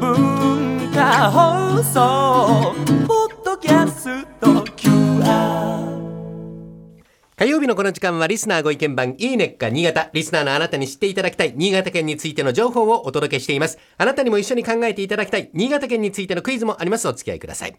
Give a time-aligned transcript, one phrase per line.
[0.00, 2.74] 文化放送
[3.06, 4.49] ポッドキャスト。
[7.40, 10.10] 火曜日のこの時間はリスナーご意見番いいねっか新潟。
[10.12, 13.78] リスナーのあなたに知っていただきたい新潟県についての情報をお届けしています。
[13.96, 17.08] あなたにも一緒に考えていただきたい新潟県についてのクイズもあります。
[17.08, 17.74] お付き合いください。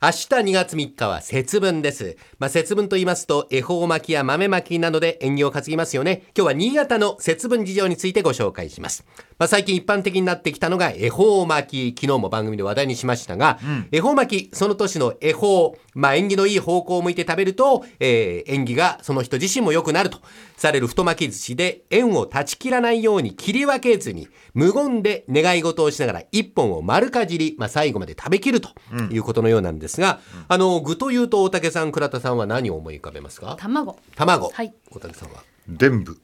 [0.00, 2.16] 明日2月3日は節分です。
[2.38, 6.22] まあ、節分と言いますと、恵方巻きや豆巻きなどで縁起を担ぎますよね。
[6.34, 9.04] 今日は新潟の節分事情についてご紹介します。
[9.42, 12.00] まあ、最近一般的になってきたのが恵方巻き。
[12.00, 13.58] 昨日も番組で話題にしましたが、
[13.90, 20.18] 恵方巻き、その年の恵方、まあ、縁起のいい方向を向いて食べると、えー縁起がその人自身も良くなると。
[20.56, 28.68] される太巻き寿司で縁を断ち切らないように切り分けずに無言で願い事をしながら一本を丸かじり、まあ、最後まで食べきると
[29.10, 33.56] いうことのようなんですが、あの具というと大竹さん倉田さんは何を思い浮かべますか？
[33.58, 33.98] 卵。
[34.14, 34.72] 卵、はい。
[34.92, 35.42] 大竹さんは？
[35.66, 36.20] 伝部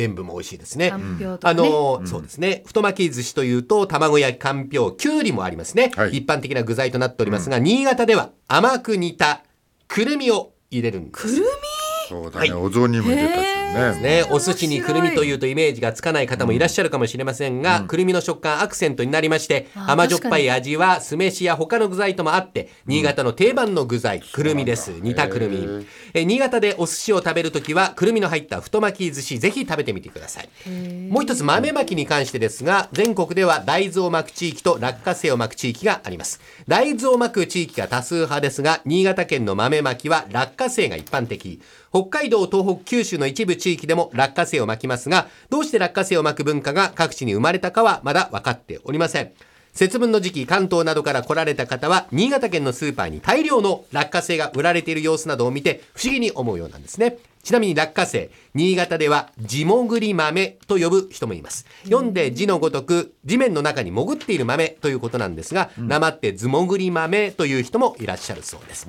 [0.00, 0.90] 伝部も美味しいですね。
[0.90, 2.62] かんぴょうとかあねのーそうですね。
[2.66, 5.92] 太巻き寿司というと、卵焼き、かんぴょう、きゅうりもありますね。
[5.94, 9.42] はい一般的な具材となっておりますが、新潟では甘く煮た
[9.88, 11.26] くるみを入れるんです。
[11.26, 11.44] くる
[12.10, 13.40] そうだね、お雑煮も入れたし
[13.72, 14.00] ね。
[14.00, 24.90] ね、お寿司にくるみというとイメージがつかない方もいらっしゃるかもしれませんが、くるみの食感アクセントになりましてあ甘じょっぱい味は酢飯や他の具材ともあって新潟の定番の具材くるみです。
[25.00, 25.86] 煮たくるみ。
[26.12, 30.48] え新潟でお寿司を食べるときはくるみの入った太巻き寿司ぜひ食べてみてください。
[31.08, 36.40] もう一つ豆巻きに関してですが全国では大豆を巻く地域と落花生を巻く地域があります。
[36.66, 41.60] 大豆を巻く地域が多数派ですが新潟県の豆巻きは落花生が一般的
[42.00, 49.32] 北海道、東北、九州の一部地域でも落花生を巻きますが、どうして落花生を巻く文化が各地に生まれたかはまだ分かっておりません。
[49.72, 57.18] 節分の時期、関東などから来られた方は、新潟県のスーパーに大量の落花生が売られている様子などを見て、不思議に思うようなんですね。
[57.42, 61.66] ちなみに落花生、新潟では地潜り豆と呼ぶ人もいます。
[61.84, 68.88] 読んで字のごとく、地面の中に潜っている豆ということなんですが、なまって図潜り豆という人もいらっしゃるそうです。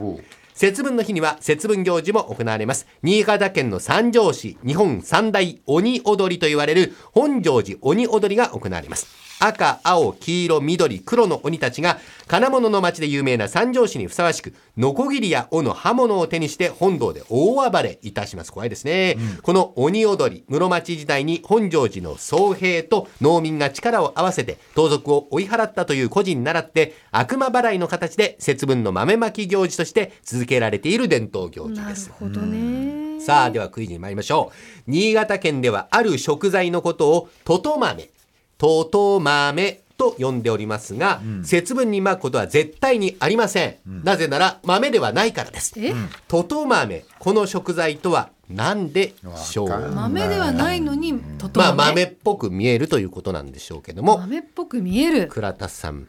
[0.61, 2.85] 節分の日には節分行事も行われます。
[3.01, 9.07] 新潟県の三条市、日本三大鬼踊りと言われる本庄寺鬼踊りが行われます。
[9.39, 18.53] 赤、青、黄色、緑、黒の鬼たちが金物の町で有名な三条市にふさわしく、ノコギリや斧、刃物を手にして本堂で大暴れいたします。
[18.53, 19.17] 怖いですね。
[19.41, 32.11] この鬼踊り、室町時代に本庄寺の僧兵と農民が力を合わせて盗賊を追い払ったという故事に倣って悪魔払いの形で節分の豆まき行事として続けられている伝統行事なるです。
[32.11, 33.19] ほどね。
[33.21, 34.51] さあ、ではクイズに参りましょ
[34.87, 34.91] う。
[34.91, 38.09] 新潟県ではある食材のことをとと豆、
[38.57, 43.75] とと豆と呼んでおりますが、節分に巻くことは絶対にありません。
[44.03, 45.73] なぜなら豆ではないからです。
[45.77, 45.93] え、
[46.27, 49.69] とと豆、この食材とは何でしょう？
[49.69, 51.89] 豆ではないのにととまあ豆。
[51.89, 55.27] 豆っぽく見えるということなんでしょうけども、豆っぽく見える。
[55.27, 56.07] 倉田さん、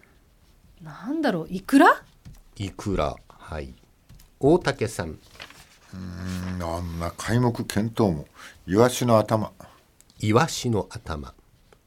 [0.83, 2.03] なんだろう、いくら？
[2.57, 3.75] いくら、はい。
[4.45, 5.19] 大竹さん、うん
[6.61, 8.27] あんな皆目見当も
[8.67, 9.53] イワシの頭
[10.19, 11.33] イワシの頭。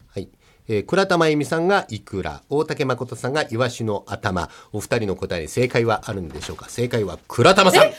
[0.08, 0.30] はい。
[0.70, 4.50] えー倉田真由美さんがイクラ、大竹誠さんがイワシの頭。
[4.72, 6.70] お二人の答えに正解はあるんでしょうか？
[6.70, 7.92] 正解は倉玉さん。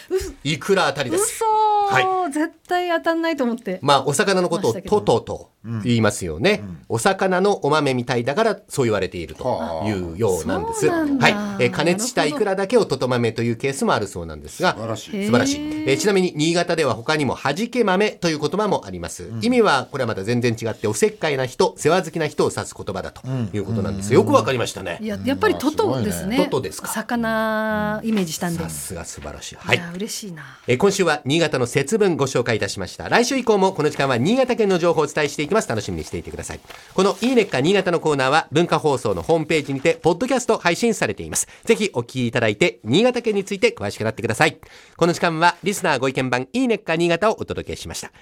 [0.42, 1.34] イクラあたりです。
[1.34, 3.78] 嘘、は絶対当たんないと思って。
[3.82, 5.50] まあ、お魚のことをトトと
[5.84, 10.88] 言いますよね、お魚のお豆みたいだからそう言われているというようなんです。
[10.88, 11.32] はい。
[11.64, 15.60] えー加熱したイクラだけをトト豆というケースもあるそうなんですが、素晴らしい素晴らしい。
[15.60, 19.30] えーちなみに新潟では他にも弾け豆という言葉もあります。
[19.42, 24.12] 意味はこれはまた全然違っておせっかいな人、世話好きな人を指す言葉だということなんです。
[24.14, 24.98] よくわかりましたね。
[25.00, 26.44] いや、やっぱりトトですね。
[26.44, 28.62] トトですか魚イメージしたんで。
[28.62, 29.56] さすが素晴らしい。
[29.58, 29.80] はいい。
[29.80, 30.42] や、嬉しいな。
[30.66, 33.08] えー今週は新潟の節分ご紹介いたしました。
[33.08, 35.68] 来週以降もこの時間は新潟県の情報をお伝えしていきます。
[35.68, 36.60] 楽しみにしていてください。
[36.94, 41.48] このいいねっか新潟のコーナーは文化放送のホームページにて、ポッドキャスト配信されています。
[41.64, 44.58] ぜひお聞きいただいて、新潟県について詳しくなってください。
[44.96, 48.12] この時間はリスナーご意見番いいねっか新潟をお届けしました。